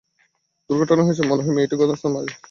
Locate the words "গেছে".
2.25-2.39